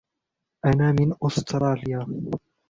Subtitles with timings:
[0.65, 2.05] أنا من أُستراليا.